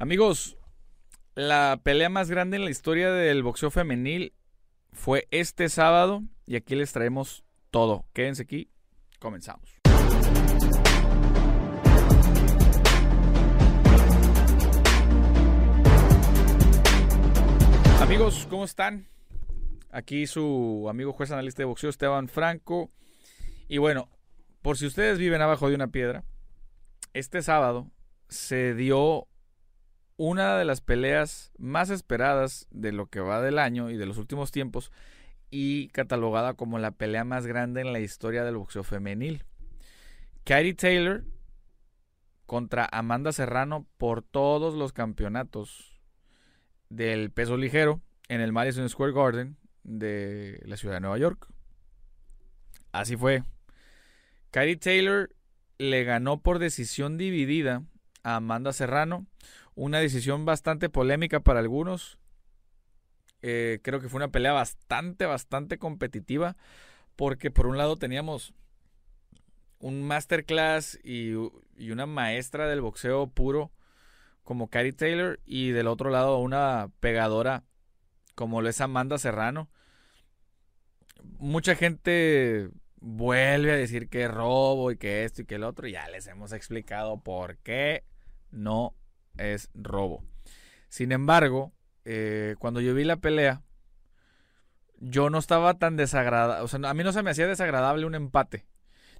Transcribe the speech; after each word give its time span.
Amigos, 0.00 0.56
la 1.34 1.80
pelea 1.82 2.08
más 2.08 2.30
grande 2.30 2.56
en 2.56 2.64
la 2.64 2.70
historia 2.70 3.10
del 3.10 3.42
boxeo 3.42 3.68
femenil 3.68 4.32
fue 4.92 5.26
este 5.32 5.68
sábado 5.68 6.22
y 6.46 6.54
aquí 6.54 6.76
les 6.76 6.92
traemos 6.92 7.44
todo. 7.72 8.04
Quédense 8.12 8.44
aquí, 8.44 8.70
comenzamos. 9.18 9.80
Amigos, 18.00 18.46
¿cómo 18.48 18.64
están? 18.64 19.08
Aquí 19.90 20.28
su 20.28 20.86
amigo 20.88 21.12
juez 21.12 21.32
analista 21.32 21.62
de 21.62 21.66
boxeo 21.66 21.90
Esteban 21.90 22.28
Franco. 22.28 22.88
Y 23.66 23.78
bueno, 23.78 24.08
por 24.62 24.78
si 24.78 24.86
ustedes 24.86 25.18
viven 25.18 25.42
abajo 25.42 25.68
de 25.68 25.74
una 25.74 25.88
piedra, 25.88 26.22
este 27.14 27.42
sábado 27.42 27.90
se 28.28 28.74
dio 28.74 29.26
una 30.18 30.58
de 30.58 30.64
las 30.64 30.80
peleas 30.80 31.52
más 31.58 31.90
esperadas 31.90 32.66
de 32.70 32.92
lo 32.92 33.06
que 33.06 33.20
va 33.20 33.40
del 33.40 33.58
año 33.58 33.88
y 33.88 33.96
de 33.96 34.04
los 34.04 34.18
últimos 34.18 34.50
tiempos 34.50 34.92
y 35.48 35.88
catalogada 35.88 36.54
como 36.54 36.78
la 36.78 36.90
pelea 36.90 37.24
más 37.24 37.46
grande 37.46 37.80
en 37.80 37.92
la 37.92 38.00
historia 38.00 38.44
del 38.44 38.56
boxeo 38.56 38.82
femenil. 38.82 39.44
Katie 40.44 40.74
Taylor 40.74 41.24
contra 42.46 42.88
Amanda 42.90 43.32
Serrano 43.32 43.86
por 43.96 44.22
todos 44.22 44.74
los 44.74 44.92
campeonatos 44.92 46.00
del 46.88 47.30
peso 47.30 47.56
ligero 47.56 48.00
en 48.28 48.40
el 48.40 48.52
Madison 48.52 48.88
Square 48.88 49.12
Garden 49.12 49.56
de 49.84 50.60
la 50.64 50.76
ciudad 50.76 50.96
de 50.96 51.00
Nueva 51.00 51.18
York. 51.18 51.46
Así 52.90 53.16
fue. 53.16 53.44
Katie 54.50 54.76
Taylor 54.76 55.30
le 55.78 56.02
ganó 56.02 56.40
por 56.40 56.58
decisión 56.58 57.18
dividida 57.18 57.84
a 58.24 58.36
Amanda 58.36 58.72
Serrano 58.72 59.26
una 59.78 60.00
decisión 60.00 60.44
bastante 60.44 60.88
polémica 60.88 61.38
para 61.38 61.60
algunos. 61.60 62.18
Eh, 63.42 63.78
creo 63.82 64.00
que 64.00 64.08
fue 64.08 64.18
una 64.18 64.32
pelea 64.32 64.52
bastante, 64.52 65.24
bastante 65.24 65.78
competitiva. 65.78 66.56
Porque 67.14 67.52
por 67.52 67.66
un 67.66 67.78
lado 67.78 67.96
teníamos 67.96 68.54
un 69.78 70.02
masterclass 70.02 70.98
y, 71.04 71.30
y 71.76 71.90
una 71.92 72.06
maestra 72.06 72.66
del 72.66 72.80
boxeo 72.80 73.28
puro 73.28 73.70
como 74.42 74.68
Carrie 74.68 74.92
Taylor. 74.92 75.38
Y 75.46 75.70
del 75.70 75.86
otro 75.86 76.10
lado 76.10 76.38
una 76.38 76.90
pegadora 76.98 77.62
como 78.34 78.62
lo 78.62 78.68
es 78.68 78.80
Amanda 78.80 79.16
Serrano. 79.16 79.70
Mucha 81.38 81.76
gente 81.76 82.68
vuelve 83.00 83.70
a 83.70 83.76
decir 83.76 84.08
que 84.08 84.26
robo 84.26 84.90
y 84.90 84.96
que 84.96 85.22
esto 85.22 85.42
y 85.42 85.44
que 85.44 85.54
el 85.54 85.62
otro. 85.62 85.86
Ya 85.86 86.08
les 86.08 86.26
hemos 86.26 86.52
explicado 86.52 87.20
por 87.20 87.58
qué 87.58 88.02
no 88.50 88.97
es 89.38 89.70
robo. 89.74 90.24
Sin 90.88 91.12
embargo, 91.12 91.72
eh, 92.04 92.56
cuando 92.58 92.80
yo 92.80 92.94
vi 92.94 93.04
la 93.04 93.16
pelea, 93.16 93.62
yo 95.00 95.30
no 95.30 95.38
estaba 95.38 95.74
tan 95.74 95.96
desagradable. 95.96 96.64
O 96.64 96.68
sea, 96.68 96.80
a 96.88 96.94
mí 96.94 97.04
no 97.04 97.12
se 97.12 97.22
me 97.22 97.30
hacía 97.30 97.46
desagradable 97.46 98.06
un 98.06 98.14
empate. 98.14 98.66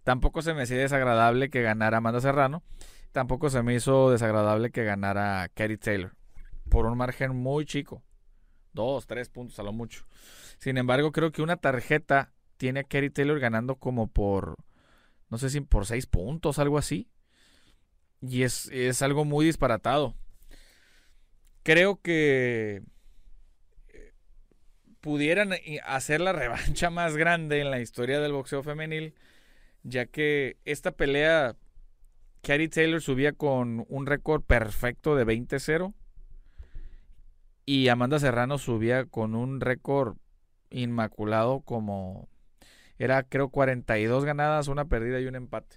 Tampoco 0.05 0.43
se 0.43 0.55
me 0.55 0.63
hacía 0.63 0.79
desagradable 0.79 1.51
que 1.51 1.63
ganara 1.63 1.99
Amanda 1.99 2.21
Serrano. 2.21 2.63
Tampoco 3.13 3.51
se 3.51 3.63
me 3.63 3.75
hizo 3.75 4.11
desagradable 4.11 4.71
que 4.71 4.85
ganara 4.85 5.49
Katie 5.55 5.79
Taylor. 5.79 6.15
Por 6.69 6.87
un 6.87 6.97
margen 6.97 7.37
muy 7.37 7.65
chico. 7.65 8.03
Dos, 8.73 9.07
tres 9.07 9.29
puntos 9.29 9.59
a 9.59 9.63
lo 9.63 9.73
mucho. 9.73 10.05
Sin 10.59 10.79
embargo, 10.79 11.13
creo 11.13 11.33
que 11.33 11.43
una 11.43 11.57
tarjeta 11.57 12.33
tiene 12.57 12.81
a 12.81 12.85
Katie 12.85 13.11
Taylor 13.11 13.39
ganando 13.39 13.77
como 13.77 14.09
por. 14.09 14.57
No 15.31 15.39
sé 15.39 15.51
si 15.51 15.61
por 15.61 15.87
seis 15.87 16.07
puntos, 16.07 16.59
algo 16.59 16.79
así. 16.79 17.11
Y 18.21 18.43
es, 18.43 19.03
algo 19.03 19.25
muy 19.25 19.47
disparatado. 19.47 20.15
Creo 21.63 22.01
que 22.01 22.83
eh, 23.89 24.13
pudieran 25.01 25.53
eh, 25.53 25.81
hacer 25.85 26.21
la 26.21 26.33
revancha 26.35 26.91
más 26.91 27.17
grande 27.17 27.61
en 27.61 27.71
la 27.71 27.81
historia 27.81 28.21
del 28.21 28.33
boxeo 28.33 28.63
femenil, 28.63 29.15
ya 29.83 30.07
que 30.07 30.57
esta 30.65 30.93
pelea, 30.93 31.57
Katie 32.43 32.69
Taylor 32.69 33.01
subía 33.01 33.33
con 33.33 33.85
un 33.89 34.07
récord 34.07 34.43
perfecto 34.43 35.17
de 35.17 35.27
20-0 35.27 35.95
y 37.67 37.89
Amanda 37.89 38.19
Serrano 38.19 38.57
subía 38.57 39.05
con 39.05 39.35
un 39.35 39.61
récord 39.61 40.17
inmaculado 40.71 41.61
como 41.61 42.29
era 42.99 43.23
creo 43.23 43.51
42 43.51 44.25
ganadas, 44.25 44.69
una 44.69 44.87
perdida 44.87 45.21
y 45.21 45.27
un 45.27 45.37
empate. 45.37 45.77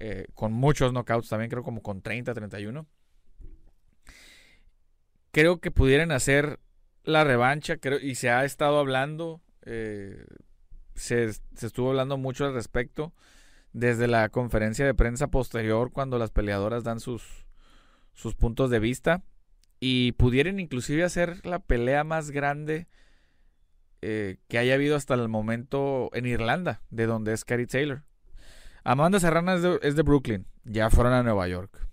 Eh, 0.00 0.26
con 0.34 0.52
muchos 0.52 0.92
knockouts 0.92 1.28
también, 1.28 1.50
creo 1.50 1.62
como 1.62 1.82
con 1.82 2.02
30, 2.02 2.34
31. 2.34 2.86
Creo 5.30 5.60
que 5.60 5.70
pudieran 5.70 6.12
hacer 6.12 6.60
la 7.04 7.24
revancha 7.24 7.76
creo, 7.76 7.98
y 8.00 8.14
se 8.14 8.30
ha 8.30 8.44
estado 8.44 8.78
hablando, 8.78 9.40
eh, 9.62 10.24
se, 10.94 11.32
se, 11.32 11.66
estuvo 11.66 11.90
hablando 11.90 12.16
mucho 12.16 12.46
al 12.46 12.54
respecto 12.54 13.12
desde 13.72 14.08
la 14.08 14.28
conferencia 14.28 14.86
de 14.86 14.94
prensa 14.94 15.28
posterior 15.28 15.92
cuando 15.92 16.18
las 16.18 16.30
peleadoras 16.30 16.84
dan 16.84 17.00
sus, 17.00 17.46
sus 18.14 18.34
puntos 18.34 18.70
de 18.70 18.78
vista 18.78 19.22
y 19.80 20.12
pudieran 20.12 20.58
inclusive 20.58 21.04
hacer 21.04 21.44
la 21.46 21.60
pelea 21.60 22.04
más 22.04 22.30
grande 22.30 22.88
eh, 24.00 24.38
que 24.48 24.58
haya 24.58 24.74
habido 24.74 24.96
hasta 24.96 25.14
el 25.14 25.28
momento 25.28 26.10
en 26.12 26.26
Irlanda, 26.26 26.82
de 26.90 27.06
donde 27.06 27.32
es 27.32 27.44
Carrie 27.44 27.66
Taylor. 27.66 28.02
Amanda 28.90 29.20
Serrana 29.20 29.56
es 29.82 29.96
de, 29.96 30.02
Brooklyn. 30.02 30.46
Ya 30.64 30.88
fueron 30.88 31.12
a 31.12 31.22
Nueva 31.22 31.46
York. 31.46 31.86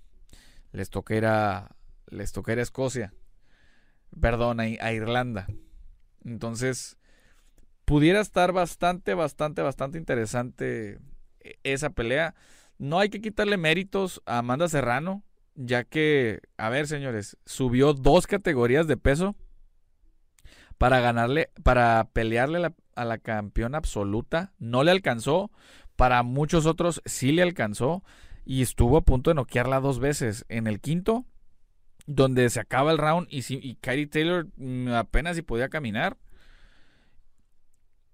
Les 0.71 0.89
toca 0.89 1.13
ir 1.13 1.25
a, 1.25 1.75
les 2.07 2.33
a 2.33 2.53
Escocia. 2.53 3.13
Perdón, 4.21 4.61
a, 4.61 4.93
Irlanda. 4.93 5.45
Entonces, 6.23 6.95
pudiera 7.83 8.21
estar 8.21 8.53
bastante, 8.53 9.13
bastante, 9.13 9.61
bastante 9.61 9.97
interesante 9.97 10.99
e, 11.41 11.59
esa 11.63 11.89
pelea. 11.89 12.33
No 12.77 12.97
hay 12.99 13.09
que 13.09 13.19
quitarle 13.19 13.57
méritos 13.57 14.21
a 14.25 14.37
Amanda 14.37 14.69
Serrano, 14.69 15.21
ya 15.55 15.83
que, 15.83 16.39
a 16.55 16.69
ver, 16.69 16.87
señores, 16.87 17.37
subió 17.45 17.91
dos 17.91 18.25
categorías 18.25 18.87
de 18.87 18.95
peso 18.95 19.35
para 20.77 21.01
ganarle, 21.01 21.49
para 21.61 22.07
pelearle 22.13 22.73
a 22.95 23.03
la 23.03 23.17
campeona 23.17 23.79
absoluta. 23.79 24.53
No 24.59 24.85
le 24.85 24.91
alcanzó, 24.91 25.51
para 25.95 26.23
muchos 26.23 26.65
otros 26.65 27.01
sí 27.05 27.31
le 27.31 27.41
alcanzó 27.41 28.03
y 28.45 28.61
estuvo 28.61 28.97
a 28.97 29.01
punto 29.01 29.29
de 29.29 29.35
noquearla 29.35 29.79
dos 29.79 29.99
veces. 29.99 30.45
En 30.49 30.67
el 30.67 30.79
quinto, 30.79 31.25
donde 32.05 32.49
se 32.49 32.59
acaba 32.59 32.91
el 32.91 32.97
round 32.97 33.27
y, 33.29 33.43
y 33.49 33.75
Kyrie 33.75 34.07
Taylor 34.07 34.47
mm, 34.57 34.89
apenas 34.89 35.35
si 35.35 35.41
podía 35.41 35.69
caminar. 35.69 36.17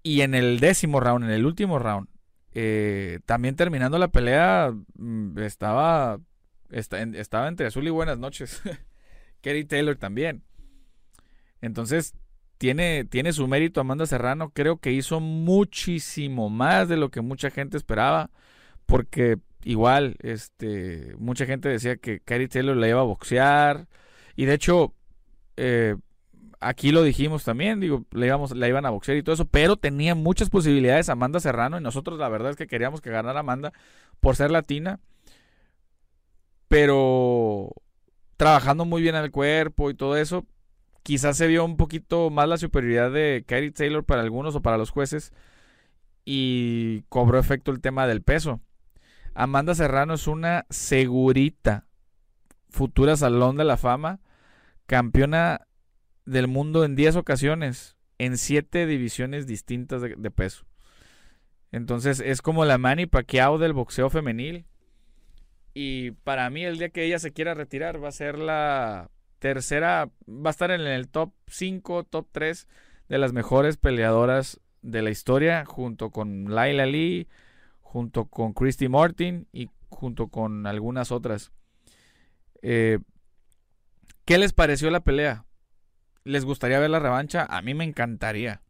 Y 0.02 0.22
en 0.22 0.34
el 0.34 0.58
décimo 0.58 1.00
round, 1.00 1.24
en 1.24 1.30
el 1.30 1.46
último 1.46 1.78
round, 1.78 2.08
eh, 2.54 3.20
también 3.24 3.56
terminando 3.56 3.98
la 3.98 4.08
pelea, 4.08 4.74
mm, 4.94 5.38
estaba, 5.38 6.18
estaba 6.70 7.48
entre 7.48 7.66
azul 7.66 7.86
y 7.86 7.90
buenas 7.90 8.18
noches. 8.18 8.62
Kerry 9.40 9.64
Taylor 9.64 9.96
también. 9.96 10.44
Entonces, 11.60 12.14
tiene, 12.62 13.32
su 13.32 13.48
mérito 13.48 13.80
Amanda 13.80 14.06
Serrano. 14.06 14.50
Creo 14.50 14.76
que 14.76 14.92
hizo 14.92 15.18
muchísimo 15.18 16.48
más 16.48 16.88
de 16.88 16.96
lo 16.96 17.10
que 17.10 17.20
mucha 17.20 17.50
gente 17.50 17.76
esperaba. 17.76 18.30
Porque 18.86 19.38
igual, 19.64 20.16
este, 20.20 21.16
mucha 21.18 21.44
gente 21.44 21.68
decía 21.68 21.96
que 21.96 22.20
Kairi 22.20 22.46
Taylor 22.46 22.76
la 22.76 22.88
iba 22.88 23.00
a 23.00 23.04
boxear. 23.04 23.88
Y 24.36 24.44
de 24.44 24.54
hecho, 24.54 24.94
eh, 25.56 25.96
aquí 26.60 26.92
lo 26.92 27.02
dijimos 27.02 27.42
también, 27.42 27.80
digo, 27.80 28.04
la, 28.12 28.26
íbamos, 28.26 28.56
la 28.56 28.68
iban 28.68 28.86
a 28.86 28.90
boxear 28.90 29.18
y 29.18 29.24
todo 29.24 29.34
eso, 29.34 29.46
pero 29.46 29.76
tenía 29.76 30.14
muchas 30.14 30.48
posibilidades 30.48 31.08
Amanda 31.08 31.40
Serrano 31.40 31.78
y 31.78 31.82
nosotros 31.82 32.18
la 32.18 32.28
verdad 32.28 32.52
es 32.52 32.56
que 32.56 32.68
queríamos 32.68 33.00
que 33.00 33.10
ganara 33.10 33.40
Amanda 33.40 33.72
por 34.20 34.36
ser 34.36 34.52
latina, 34.52 35.00
pero 36.68 37.72
trabajando 38.36 38.84
muy 38.84 39.02
bien 39.02 39.16
el 39.16 39.30
cuerpo 39.32 39.90
y 39.90 39.94
todo 39.94 40.16
eso, 40.16 40.46
quizás 41.02 41.36
se 41.36 41.46
vio 41.46 41.64
un 41.64 41.76
poquito 41.76 42.30
más 42.30 42.48
la 42.48 42.56
superioridad 42.56 43.10
de 43.10 43.44
Katie 43.46 43.72
Taylor 43.72 44.04
para 44.04 44.22
algunos 44.22 44.54
o 44.54 44.62
para 44.62 44.78
los 44.78 44.90
jueces 44.90 45.32
y 46.24 47.02
cobró 47.08 47.38
efecto 47.38 47.70
el 47.70 47.80
tema 47.80 48.06
del 48.06 48.22
peso. 48.22 48.60
Amanda 49.34 49.74
Serrano 49.74 50.14
es 50.14 50.26
una 50.26 50.66
segurita 50.70 51.86
futura 52.68 53.16
Salón 53.16 53.56
de 53.56 53.64
la 53.64 53.76
Fama, 53.76 54.20
campeona 54.86 55.66
del 56.24 56.48
mundo 56.48 56.84
en 56.84 56.94
10 56.94 57.16
ocasiones, 57.16 57.96
en 58.18 58.38
7 58.38 58.86
divisiones 58.86 59.46
distintas 59.46 60.02
de, 60.02 60.14
de, 60.16 60.30
peso. 60.30 60.64
Entonces 61.72 62.20
es 62.20 62.42
como 62.42 62.64
la 62.64 62.78
Manny 62.78 63.06
Pacquiao 63.06 63.58
del 63.58 63.72
boxeo 63.72 64.10
femenil. 64.10 64.66
Y 65.74 66.10
para 66.10 66.50
mí 66.50 66.64
el 66.64 66.78
día 66.78 66.90
que 66.90 67.04
ella 67.04 67.18
se 67.18 67.32
quiera 67.32 67.54
retirar 67.54 68.02
va 68.02 68.08
a 68.08 68.12
ser 68.12 68.38
la 68.38 69.10
tercera, 69.42 70.08
va 70.28 70.50
a 70.50 70.52
estar 70.52 70.70
en 70.70 70.82
el 70.82 71.08
top 71.08 71.32
5, 71.48 72.04
top 72.04 72.28
3 72.30 72.68
de 73.08 73.18
las 73.18 73.32
mejores 73.32 73.76
peleadoras 73.76 74.60
de 74.82 75.02
la 75.02 75.10
historia, 75.10 75.64
junto 75.64 76.10
con 76.10 76.54
Laila 76.54 76.86
Lee, 76.86 77.26
junto 77.80 78.26
con 78.26 78.52
Christy 78.52 78.88
Martin 78.88 79.48
y 79.52 79.68
junto 79.88 80.28
con 80.28 80.68
algunas 80.68 81.10
otras. 81.10 81.50
Eh, 82.62 83.00
¿Qué 84.24 84.38
les 84.38 84.52
pareció 84.52 84.92
la 84.92 85.00
pelea? 85.00 85.44
¿Les 86.22 86.44
gustaría 86.44 86.78
ver 86.78 86.90
la 86.90 87.00
revancha? 87.00 87.44
A 87.50 87.62
mí 87.62 87.74
me 87.74 87.82
encantaría. 87.82 88.62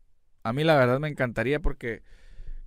A 0.42 0.54
mí 0.54 0.64
la 0.64 0.76
verdad 0.76 1.00
me 1.00 1.08
encantaría 1.08 1.60
porque 1.60 2.02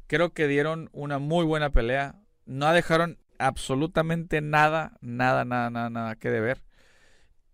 creo 0.05 0.31
que 0.31 0.47
dieron 0.47 0.91
una 0.93 1.17
muy 1.17 1.43
buena 1.43 1.71
pelea. 1.71 2.21
No 2.45 2.71
dejaron 2.71 3.17
absolutamente 3.39 4.41
nada, 4.41 4.95
nada, 5.01 5.43
nada, 5.43 5.71
nada, 5.71 5.89
nada 5.89 6.15
que 6.17 6.29
deber. 6.29 6.61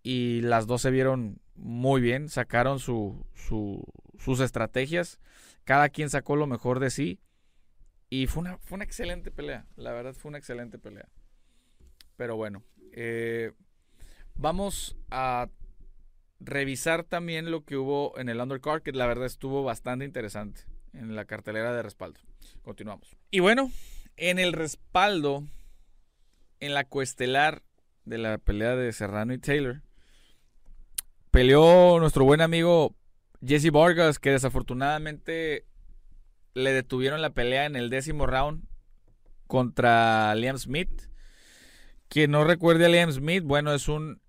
Y 0.02 0.40
las 0.42 0.66
dos 0.66 0.82
se 0.82 0.90
vieron 0.90 1.40
muy 1.54 2.00
bien, 2.00 2.28
sacaron 2.28 2.78
su, 2.78 3.26
sus 4.18 4.40
estrategias. 4.40 5.20
Cada 5.64 5.88
quien 5.88 6.10
sacó 6.10 6.36
lo 6.36 6.46
mejor 6.46 6.80
de 6.80 6.90
sí. 6.90 7.20
Y 8.10 8.26
fue 8.26 8.42
una, 8.42 8.58
fue 8.58 8.76
una 8.76 8.84
excelente 8.84 9.30
pelea. 9.30 9.66
La 9.76 9.92
verdad 9.92 10.14
fue 10.14 10.28
una 10.30 10.38
excelente 10.38 10.78
pelea. 10.78 11.08
Pero 12.16 12.36
bueno, 12.36 12.62
eh, 12.92 13.52
vamos 14.34 14.96
a 15.10 15.48
revisar 16.40 17.04
también 17.04 17.50
lo 17.50 17.64
que 17.64 17.76
hubo 17.76 18.18
en 18.18 18.28
el 18.28 18.40
undercard, 18.40 18.82
que 18.82 18.92
la 18.92 19.06
verdad 19.06 19.26
estuvo 19.26 19.62
bastante 19.62 20.04
interesante 20.04 20.62
en 20.92 21.14
la 21.14 21.24
cartelera 21.24 21.74
de 21.74 21.82
respaldo. 21.82 22.20
Continuamos. 22.62 23.16
Y 23.30 23.40
bueno, 23.40 23.70
en 24.16 24.38
el 24.38 24.52
respaldo, 24.52 25.44
en 26.60 26.74
la 26.74 26.84
coestelar 26.84 27.62
de 28.04 28.18
la 28.18 28.38
pelea 28.38 28.76
de 28.76 28.92
Serrano 28.92 29.32
y 29.32 29.38
Taylor, 29.38 29.82
peleó 31.32 31.98
nuestro 31.98 32.24
buen 32.24 32.42
amigo 32.42 32.94
Jesse 33.44 33.72
Vargas, 33.72 34.20
que 34.20 34.30
desafortunadamente 34.30 35.64
le 36.54 36.72
detuvieron 36.72 37.22
la 37.22 37.30
pelea 37.30 37.64
en 37.64 37.74
el 37.74 37.90
décimo 37.90 38.26
round 38.26 38.64
contra 39.46 40.34
Liam 40.34 40.58
Smith. 40.58 41.08
Quien 42.08 42.30
no 42.30 42.44
recuerde 42.44 42.84
a 42.84 42.90
Liam 42.90 43.10
Smith, 43.10 43.42
bueno, 43.42 43.72
es 43.72 43.88
un 43.88 44.20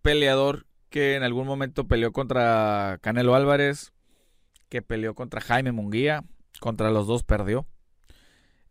peleador 0.00 0.66
que 0.88 1.16
en 1.16 1.22
algún 1.22 1.46
momento 1.46 1.86
peleó 1.86 2.12
contra 2.12 2.98
Canelo 3.02 3.34
Álvarez, 3.34 3.92
que 4.70 4.80
peleó 4.80 5.14
contra 5.14 5.42
Jaime 5.42 5.72
Munguía, 5.72 6.24
contra 6.60 6.90
los 6.90 7.06
dos 7.06 7.24
perdió. 7.24 7.66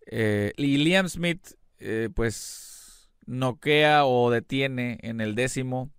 Eh, 0.07 0.51
y 0.57 0.77
Liam 0.77 1.07
Smith, 1.07 1.53
eh, 1.77 2.09
pues, 2.11 3.11
noquea 3.27 4.05
o 4.05 4.31
detiene 4.31 4.97
en 5.03 5.21
el 5.21 5.35
décimo 5.35 5.91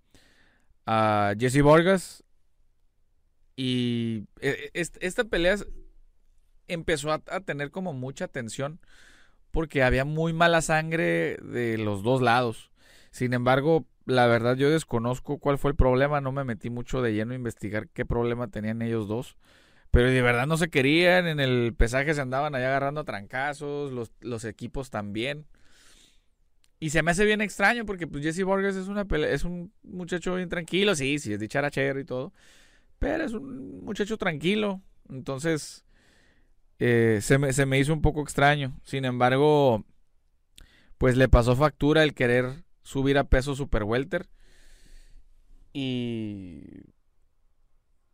a 0.91 1.35
Jesse 1.39 1.63
Vargas. 1.63 2.25
Y 3.57 4.25
eh, 4.41 4.71
esta 4.73 5.25
pelea 5.25 5.57
empezó 6.67 7.13
a, 7.13 7.19
tener 7.19 7.71
como 7.71 7.93
mucha 7.93 8.29
tensión 8.29 8.81
porque 9.51 9.83
había 9.83 10.07
muy 10.07 10.33
mala 10.33 10.63
sangre 10.63 11.37
de 11.43 11.77
los 11.77 12.03
dos 12.03 12.23
lados. 12.23 12.71
Sin 13.11 13.35
embargo, 13.35 13.85
la 14.07 14.27
verdad 14.27 14.57
yo 14.57 14.71
desconozco 14.71 15.39
cuál 15.39 15.59
fue 15.59 15.73
el 15.73 15.77
problema, 15.77 16.23
no 16.23 16.33
me 16.33 16.45
metí 16.45 16.71
mucho 16.71 17.03
de 17.03 17.13
lleno 17.13 17.33
a 17.33 17.37
investigar 17.37 17.89
qué 17.89 18.07
problema 18.07 18.49
tenían 18.49 18.81
ellos 18.81 19.09
dos. 19.09 19.37
Pero 19.91 20.09
de 20.09 20.23
verdad 20.23 20.47
no 20.47 20.57
se 20.57 20.71
querían, 20.71 21.27
en 21.27 21.41
el 21.41 21.75
pesaje 21.75 22.15
se 22.15 22.21
andaban 22.23 22.55
allá 22.55 22.69
agarrando 22.69 23.05
trancazos, 23.05 23.93
los, 23.93 24.13
los 24.21 24.45
equipos 24.45 24.91
también. 24.91 25.47
Y 26.81 26.91
se 26.91 27.03
me 27.03 27.11
hace 27.11 27.25
bien 27.25 27.41
extraño 27.41 27.85
porque 27.85 28.07
pues 28.07 28.23
Jesse 28.23 28.45
Borges 28.45 28.77
es 28.77 28.89
una 28.89 29.07
es 29.27 29.45
un 29.45 29.73
muchacho 29.83 30.37
bien 30.37 30.49
tranquilo, 30.49 30.95
sí, 30.95 31.19
sí, 31.19 31.33
es 31.33 31.41
dicharachero 31.41 31.99
y 31.99 32.05
todo. 32.05 32.33
Pero 32.99 33.25
es 33.25 33.33
un 33.33 33.85
muchacho 33.85 34.17
tranquilo. 34.17 34.81
Entonces, 35.09 35.85
eh, 36.79 37.19
se, 37.23 37.39
me, 37.39 37.79
hizo 37.79 37.93
un 37.93 38.03
poco 38.03 38.23
extraño. 38.23 38.79
Sin 38.85 39.05
embargo, 39.05 39.85
pues 40.99 41.17
le 41.17 41.29
pasó 41.29 41.57
factura 41.57 42.05
el 42.05 42.15
querer 42.15 42.65
subir 42.83 43.19
a 43.19 43.25
peso 43.25 43.55
super 43.55 43.85
welter. 43.85 44.29
Y 45.73 46.63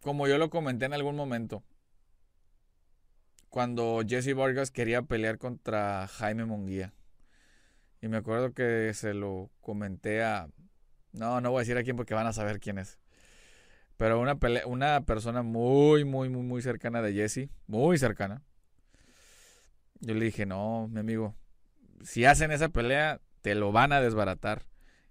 como 0.00 0.26
yo 0.28 0.38
lo 0.38 0.50
comenté 0.50 0.86
en 0.86 0.94
algún 0.94 1.16
momento, 1.16 1.62
cuando 3.48 4.02
Jesse 4.06 4.34
Vargas 4.34 4.70
quería 4.70 5.02
pelear 5.02 5.38
contra 5.38 6.08
Jaime 6.08 6.44
Munguía. 6.44 6.92
Y 8.04 8.08
me 8.08 8.18
acuerdo 8.18 8.52
que 8.52 8.92
se 8.92 9.14
lo 9.14 9.50
comenté 9.62 10.22
a... 10.22 10.50
No, 11.12 11.40
no 11.40 11.52
voy 11.52 11.60
a 11.60 11.62
decir 11.62 11.78
a 11.78 11.82
quién 11.82 11.96
porque 11.96 12.12
van 12.12 12.26
a 12.26 12.34
saber 12.34 12.60
quién 12.60 12.76
es. 12.76 12.98
Pero 13.96 14.20
una, 14.20 14.38
una 14.66 15.06
persona 15.06 15.40
muy, 15.40 16.04
muy, 16.04 16.28
muy, 16.28 16.42
muy 16.42 16.60
cercana 16.60 17.00
de 17.00 17.14
Jesse. 17.14 17.48
Muy 17.66 17.96
cercana. 17.96 18.42
Yo 20.00 20.12
le 20.12 20.26
dije, 20.26 20.44
no, 20.44 20.86
mi 20.88 21.00
amigo, 21.00 21.34
si 22.02 22.26
hacen 22.26 22.50
esa 22.50 22.68
pelea, 22.68 23.22
te 23.40 23.54
lo 23.54 23.72
van 23.72 23.90
a 23.90 24.02
desbaratar. 24.02 24.66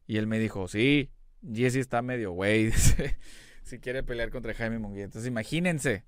Y 0.06 0.18
él 0.18 0.28
me 0.28 0.38
dijo, 0.38 0.68
sí, 0.68 1.10
Jesse 1.52 1.78
está 1.78 2.04
medio 2.04 2.34
güey, 2.34 2.72
si 3.64 3.80
quiere 3.80 4.04
pelear 4.04 4.30
contra 4.30 4.54
Jaime 4.54 4.78
Munguía. 4.78 5.06
Entonces 5.06 5.28
imagínense, 5.28 6.06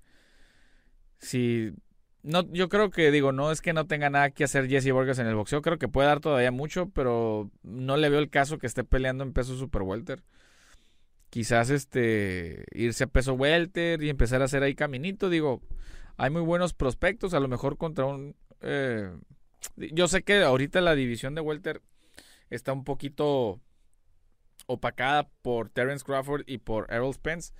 si... 1.18 1.72
No, 2.26 2.42
yo 2.52 2.68
creo 2.68 2.90
que 2.90 3.10
digo, 3.10 3.32
no 3.32 3.52
es 3.52 3.60
que 3.60 3.72
no 3.72 3.86
tenga 3.86 4.10
nada 4.10 4.30
que 4.30 4.44
hacer 4.44 4.68
Jesse 4.68 4.90
Borges 4.90 5.18
en 5.18 5.28
el 5.28 5.36
boxeo, 5.36 5.62
creo 5.62 5.78
que 5.78 5.88
puede 5.88 6.08
dar 6.08 6.20
todavía 6.20 6.50
mucho, 6.50 6.90
pero 6.90 7.50
no 7.62 7.96
le 7.96 8.08
veo 8.08 8.18
el 8.18 8.30
caso 8.30 8.58
que 8.58 8.66
esté 8.66 8.84
peleando 8.84 9.22
en 9.24 9.32
peso 9.32 9.56
super 9.56 9.82
welter 9.82 10.22
quizás 11.30 11.68
este 11.68 12.64
irse 12.72 13.04
a 13.04 13.08
peso 13.08 13.34
welter 13.34 14.02
y 14.02 14.08
empezar 14.08 14.42
a 14.42 14.46
hacer 14.46 14.62
ahí 14.62 14.74
caminito. 14.74 15.28
Digo, 15.28 15.60
hay 16.16 16.30
muy 16.30 16.42
buenos 16.42 16.72
prospectos, 16.72 17.34
a 17.34 17.40
lo 17.40 17.48
mejor 17.48 17.76
contra 17.76 18.06
un... 18.06 18.34
Eh, 18.62 19.10
yo 19.76 20.08
sé 20.08 20.22
que 20.22 20.42
ahorita 20.42 20.80
la 20.80 20.94
división 20.94 21.34
de 21.34 21.40
welter 21.42 21.82
está 22.48 22.72
un 22.72 22.84
poquito 22.84 23.60
opacada 24.66 25.28
por 25.42 25.68
Terence 25.68 26.04
Crawford 26.04 26.44
y 26.46 26.58
por 26.58 26.86
Errol 26.90 27.12
Spence. 27.14 27.52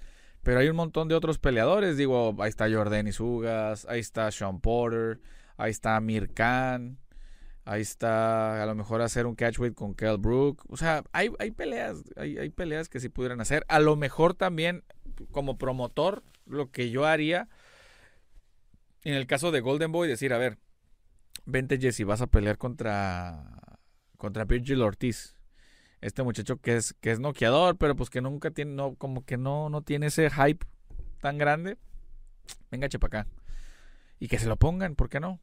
Pero 0.46 0.60
hay 0.60 0.68
un 0.68 0.76
montón 0.76 1.08
de 1.08 1.16
otros 1.16 1.40
peleadores. 1.40 1.96
Digo, 1.96 2.36
ahí 2.38 2.48
está 2.48 2.70
Jordan 2.70 3.08
Isugas, 3.08 3.84
ahí 3.88 3.98
está 3.98 4.30
Sean 4.30 4.60
Porter, 4.60 5.18
ahí 5.56 5.72
está 5.72 5.96
Amir 5.96 6.32
Khan. 6.32 6.98
Ahí 7.64 7.82
está, 7.82 8.62
a 8.62 8.66
lo 8.66 8.76
mejor 8.76 9.02
hacer 9.02 9.26
un 9.26 9.34
catchweight 9.34 9.74
con 9.74 9.96
Kell 9.96 10.18
Brook. 10.18 10.62
O 10.68 10.76
sea, 10.76 11.02
hay, 11.10 11.32
hay 11.40 11.50
peleas, 11.50 12.04
hay, 12.14 12.38
hay, 12.38 12.50
peleas 12.50 12.88
que 12.88 13.00
sí 13.00 13.08
pudieran 13.08 13.40
hacer. 13.40 13.64
A 13.66 13.80
lo 13.80 13.96
mejor 13.96 14.34
también, 14.34 14.84
como 15.32 15.58
promotor, 15.58 16.22
lo 16.46 16.70
que 16.70 16.90
yo 16.90 17.06
haría, 17.06 17.48
en 19.02 19.14
el 19.14 19.26
caso 19.26 19.50
de 19.50 19.58
Golden 19.58 19.90
Boy, 19.90 20.06
decir, 20.06 20.32
a 20.32 20.38
ver, 20.38 20.58
vente 21.44 21.80
Jesse, 21.80 22.04
vas 22.04 22.20
a 22.20 22.28
pelear 22.28 22.56
contra, 22.56 23.78
contra 24.16 24.44
Virgil 24.44 24.82
Ortiz. 24.82 25.35
Este 26.00 26.22
muchacho 26.22 26.58
que 26.58 26.76
es, 26.76 26.94
que 27.00 27.10
es 27.10 27.20
noqueador, 27.20 27.76
pero 27.76 27.96
pues 27.96 28.10
que 28.10 28.20
nunca 28.20 28.50
tiene, 28.50 28.74
no, 28.74 28.94
como 28.94 29.24
que 29.24 29.36
no, 29.36 29.70
no 29.70 29.82
tiene 29.82 30.06
ese 30.06 30.30
hype 30.30 30.66
tan 31.20 31.38
grande. 31.38 31.78
Venga, 32.70 32.88
chepa 32.88 33.06
acá. 33.06 33.26
Y 34.18 34.28
que 34.28 34.38
se 34.38 34.46
lo 34.46 34.56
pongan, 34.56 34.94
¿por 34.94 35.08
qué 35.08 35.20
no? 35.20 35.40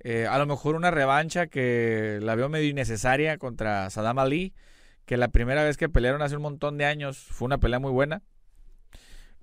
Eh, 0.00 0.26
a 0.26 0.38
lo 0.38 0.46
mejor 0.46 0.76
una 0.76 0.90
revancha 0.90 1.48
que 1.48 2.18
la 2.22 2.34
veo 2.34 2.48
medio 2.48 2.68
innecesaria 2.68 3.38
contra 3.38 3.90
Saddam 3.90 4.18
Ali, 4.18 4.54
que 5.06 5.16
la 5.16 5.28
primera 5.28 5.64
vez 5.64 5.76
que 5.76 5.88
pelearon 5.88 6.22
hace 6.22 6.36
un 6.36 6.42
montón 6.42 6.78
de 6.78 6.84
años 6.84 7.18
fue 7.18 7.46
una 7.46 7.58
pelea 7.58 7.78
muy 7.78 7.90
buena. 7.90 8.22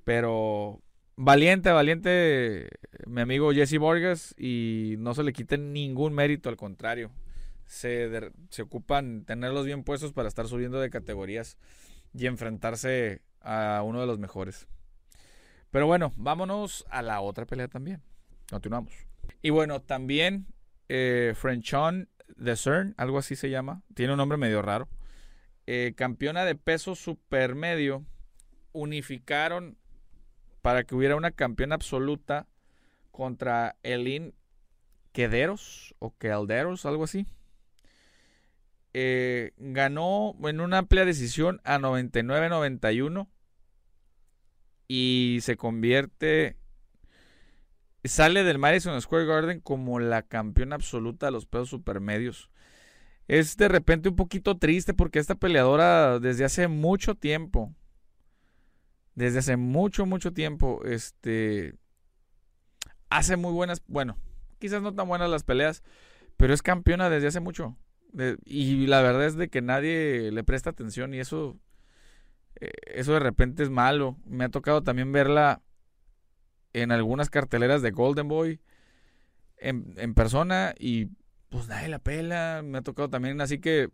Pero 0.03 0.81
valiente, 1.17 1.71
valiente 1.71 2.69
mi 3.07 3.21
amigo 3.21 3.51
Jesse 3.51 3.79
Borges 3.79 4.35
y 4.37 4.95
no 4.99 5.13
se 5.13 5.23
le 5.23 5.33
quite 5.33 5.57
ningún 5.57 6.13
mérito, 6.13 6.49
al 6.49 6.57
contrario. 6.57 7.11
Se, 7.65 8.31
se 8.49 8.61
ocupan 8.61 9.25
tenerlos 9.25 9.65
bien 9.65 9.83
puestos 9.83 10.13
para 10.13 10.27
estar 10.27 10.47
subiendo 10.47 10.79
de 10.79 10.89
categorías 10.89 11.57
y 12.13 12.27
enfrentarse 12.27 13.21
a 13.41 13.81
uno 13.83 14.01
de 14.01 14.07
los 14.07 14.19
mejores. 14.19 14.67
Pero 15.71 15.87
bueno, 15.87 16.13
vámonos 16.15 16.85
a 16.89 17.01
la 17.01 17.21
otra 17.21 17.45
pelea 17.45 17.67
también. 17.67 18.01
Continuamos. 18.49 18.93
Y 19.41 19.49
bueno, 19.49 19.81
también 19.81 20.47
eh, 20.89 21.33
Frenchon 21.35 22.09
de 22.35 22.55
CERN, 22.55 22.93
algo 22.97 23.17
así 23.17 23.35
se 23.35 23.49
llama, 23.49 23.81
tiene 23.93 24.13
un 24.13 24.17
nombre 24.17 24.37
medio 24.37 24.61
raro. 24.61 24.87
Eh, 25.67 25.93
campeona 25.95 26.45
de 26.45 26.55
peso 26.55 26.95
supermedio, 26.95 28.05
unificaron 28.71 29.77
para 30.61 30.83
que 30.83 30.95
hubiera 30.95 31.15
una 31.15 31.31
campeona 31.31 31.75
absoluta 31.75 32.47
contra 33.11 33.75
Elin 33.83 34.33
Quederos 35.11 35.95
o 35.99 36.11
Calderos, 36.11 36.85
algo 36.85 37.05
así. 37.05 37.25
Eh, 38.97 39.51
ganó 39.57 40.37
en 40.45 40.61
una 40.61 40.77
amplia 40.77 41.03
decisión 41.03 41.59
a 41.65 41.79
99-91 41.79 43.27
y 44.87 45.39
se 45.41 45.57
convierte 45.57 46.55
sale 48.05 48.45
del 48.45 48.57
Madison 48.57 49.01
Square 49.01 49.25
Garden 49.25 49.59
como 49.59 49.99
la 49.99 50.21
campeona 50.21 50.75
absoluta 50.75 51.25
de 51.25 51.33
los 51.33 51.45
pesos 51.45 51.67
supermedios. 51.67 52.49
Es 53.27 53.57
de 53.57 53.67
repente 53.67 54.07
un 54.07 54.15
poquito 54.15 54.57
triste 54.59 54.93
porque 54.93 55.19
esta 55.19 55.35
peleadora 55.35 56.19
desde 56.19 56.45
hace 56.45 56.69
mucho 56.69 57.15
tiempo, 57.15 57.75
desde 59.13 59.39
hace 59.39 59.57
mucho, 59.57 60.05
mucho 60.05 60.31
tiempo, 60.31 60.85
este, 60.85 61.75
hace 63.09 63.35
muy 63.35 63.51
buenas, 63.51 63.83
bueno, 63.87 64.17
quizás 64.57 64.81
no 64.81 64.95
tan 64.95 65.09
buenas 65.09 65.29
las 65.29 65.43
peleas, 65.43 65.83
pero 66.37 66.53
es 66.53 66.61
campeona 66.61 67.09
desde 67.09 67.27
hace 67.27 67.41
mucho. 67.41 67.75
Y 68.45 68.87
la 68.87 69.01
verdad 69.01 69.25
es 69.25 69.35
de 69.35 69.49
que 69.49 69.61
nadie 69.61 70.31
le 70.31 70.43
presta 70.43 70.69
atención 70.69 71.13
y 71.13 71.19
eso 71.19 71.59
eh, 72.59 72.71
eso 72.87 73.13
de 73.13 73.19
repente 73.19 73.63
es 73.63 73.69
malo. 73.69 74.17
Me 74.25 74.45
ha 74.45 74.49
tocado 74.49 74.83
también 74.83 75.11
verla 75.11 75.61
en 76.73 76.91
algunas 76.91 77.29
carteleras 77.29 77.81
de 77.81 77.91
Golden 77.91 78.27
Boy 78.27 78.59
en, 79.57 80.13
persona 80.13 80.73
y 80.77 81.07
pues 81.49 81.67
nadie 81.67 81.87
la 81.87 81.99
pela. 81.99 82.61
Me 82.63 82.79
ha 82.79 82.81
tocado 82.81 83.09
también 83.09 83.41
así 83.41 83.59
que 83.59 83.89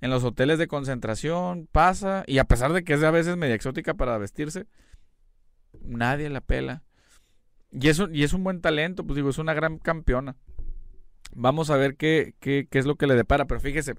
en 0.00 0.10
los 0.10 0.24
hoteles 0.24 0.58
de 0.58 0.68
concentración 0.68 1.68
pasa 1.70 2.24
y 2.26 2.38
a 2.38 2.44
pesar 2.44 2.72
de 2.72 2.84
que 2.84 2.94
es 2.94 3.02
a 3.02 3.10
veces 3.10 3.36
media 3.36 3.54
exótica 3.54 3.94
para 3.94 4.18
vestirse, 4.18 4.66
nadie 5.82 6.30
la 6.30 6.40
pela. 6.40 6.82
Y 7.72 7.88
es, 7.88 8.00
un, 8.00 8.12
y 8.12 8.24
es 8.24 8.32
un 8.32 8.42
buen 8.42 8.60
talento, 8.60 9.04
pues 9.06 9.14
digo, 9.14 9.30
es 9.30 9.38
una 9.38 9.54
gran 9.54 9.78
campeona. 9.78 10.36
Vamos 11.32 11.70
a 11.70 11.76
ver 11.76 11.96
qué, 11.96 12.34
qué, 12.40 12.66
qué 12.70 12.78
es 12.78 12.86
lo 12.86 12.96
que 12.96 13.06
le 13.06 13.14
depara, 13.14 13.46
pero 13.46 13.60
fíjese, 13.60 13.94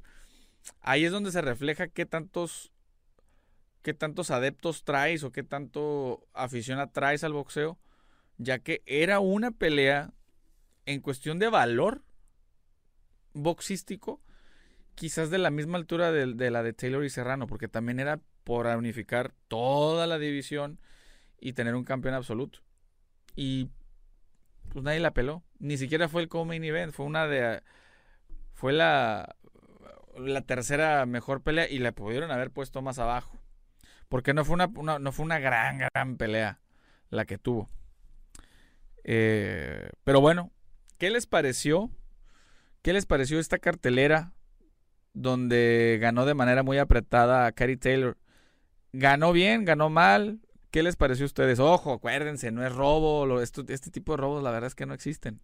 ahí 0.81 1.05
es 1.05 1.11
donde 1.11 1.31
se 1.31 1.41
refleja 1.41 1.87
qué 1.87 2.05
tantos 2.05 2.71
qué 3.81 3.93
tantos 3.93 4.31
adeptos 4.31 4.83
traes 4.83 5.23
o 5.23 5.31
qué 5.31 5.43
tanto 5.43 6.27
afición 6.33 6.87
traes 6.91 7.23
al 7.23 7.33
boxeo, 7.33 7.79
ya 8.37 8.59
que 8.59 8.83
era 8.85 9.19
una 9.19 9.51
pelea 9.51 10.13
en 10.85 11.01
cuestión 11.01 11.39
de 11.39 11.49
valor 11.49 12.03
boxístico, 13.33 14.21
quizás 14.95 15.29
de 15.29 15.37
la 15.37 15.49
misma 15.49 15.77
altura 15.77 16.11
de, 16.11 16.33
de, 16.33 16.51
la 16.51 16.63
de 16.63 16.73
Taylor 16.73 17.03
y 17.03 17.09
Serrano, 17.09 17.47
porque 17.47 17.67
también 17.67 17.99
era 17.99 18.19
por 18.43 18.67
unificar 18.67 19.33
toda 19.47 20.07
la 20.07 20.19
división 20.19 20.79
y 21.39 21.53
tener 21.53 21.75
un 21.75 21.83
campeón 21.83 22.15
absoluto. 22.15 22.59
Y 23.35 23.69
pues 24.71 24.83
nadie 24.83 24.99
la 24.99 25.11
peló. 25.11 25.43
Ni 25.59 25.77
siquiera 25.77 26.07
fue 26.07 26.21
el 26.21 26.29
co-main 26.29 26.63
event, 26.63 26.93
fue 26.93 27.05
una 27.05 27.27
de 27.27 27.61
fue 28.53 28.73
la 28.73 29.35
la 30.17 30.41
tercera 30.41 31.05
mejor 31.05 31.41
pelea 31.41 31.69
y 31.69 31.79
la 31.79 31.91
pudieron 31.91 32.31
haber 32.31 32.51
puesto 32.51 32.81
más 32.81 32.99
abajo. 32.99 33.39
Porque 34.09 34.33
no 34.33 34.43
fue 34.43 34.55
una, 34.55 34.99
no 34.99 35.11
fue 35.11 35.25
una 35.25 35.39
gran, 35.39 35.79
gran 35.79 36.17
pelea 36.17 36.59
la 37.09 37.25
que 37.25 37.37
tuvo. 37.37 37.69
Eh, 39.03 39.89
pero 40.03 40.21
bueno, 40.21 40.51
¿qué 40.97 41.09
les 41.09 41.27
pareció? 41.27 41.89
¿Qué 42.81 42.93
les 42.93 43.05
pareció 43.05 43.39
esta 43.39 43.59
cartelera 43.59 44.33
donde 45.13 45.97
ganó 46.01 46.25
de 46.25 46.33
manera 46.33 46.63
muy 46.63 46.77
apretada 46.77 47.45
a 47.45 47.51
Cary 47.51 47.77
Taylor? 47.77 48.17
¿Ganó 48.91 49.31
bien? 49.31 49.65
¿Ganó 49.65 49.89
mal? 49.89 50.39
¿Qué 50.71 50.83
les 50.83 50.95
pareció 50.95 51.25
a 51.25 51.27
ustedes? 51.27 51.59
Ojo, 51.59 51.93
acuérdense, 51.93 52.49
no 52.51 52.65
es 52.65 52.73
robo. 52.73 53.41
este 53.41 53.91
tipo 53.91 54.13
de 54.13 54.17
robos 54.17 54.41
la 54.41 54.51
verdad 54.51 54.67
es 54.67 54.75
que 54.75 54.85
no 54.85 54.93
existen. 54.93 55.41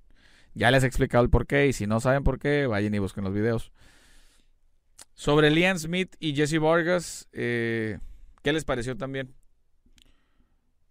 Ya 0.53 0.71
les 0.71 0.83
he 0.83 0.87
explicado 0.87 1.23
el 1.23 1.29
por 1.29 1.45
qué 1.45 1.67
y 1.67 1.73
si 1.73 1.85
no 1.85 1.99
saben 1.99 2.23
por 2.23 2.39
qué, 2.39 2.65
vayan 2.65 2.95
y 2.95 2.99
busquen 2.99 3.25
los 3.25 3.33
videos. 3.33 3.71
Sobre 5.13 5.51
Liam 5.51 5.77
Smith 5.77 6.15
y 6.19 6.33
Jesse 6.33 6.59
Vargas, 6.59 7.27
eh, 7.33 7.99
¿qué 8.41 8.53
les 8.53 8.63
pareció 8.63 8.95
también? 8.95 9.35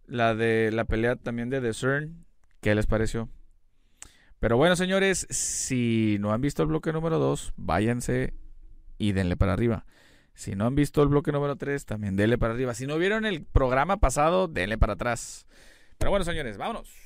La 0.07 0.35
de 0.35 0.71
la 0.71 0.85
pelea 0.85 1.17
también 1.17 1.49
de 1.49 1.61
The 1.61 1.73
CERN, 1.73 2.27
¿qué 2.61 2.75
les 2.75 2.87
pareció? 2.87 3.29
Pero 4.39 4.59
bueno, 4.59 4.77
señores, 4.77 5.27
si 5.31 6.19
no 6.21 6.33
han 6.33 6.43
visto 6.43 6.63
el 6.63 6.69
bloque 6.69 6.93
número 6.93 7.19
2, 7.19 7.55
váyanse 7.57 8.35
y 8.99 9.13
denle 9.13 9.37
para 9.37 9.55
arriba. 9.55 9.87
Si 10.37 10.55
no 10.55 10.67
han 10.67 10.75
visto 10.75 11.03
el 11.03 11.09
bloque 11.09 11.33
número 11.33 11.57
3, 11.57 11.87
también 11.87 12.15
denle 12.15 12.37
para 12.37 12.53
arriba. 12.53 12.75
Si 12.75 12.87
no 12.87 12.99
vieron 12.99 13.25
el 13.25 13.43
programa 13.43 13.97
pasado, 13.97 14.49
denle 14.49 14.77
para 14.77 14.93
atrás. 14.93 15.47
Pero 15.97 16.11
bueno, 16.11 16.27
señores, 16.27 16.59
vámonos. 16.59 17.06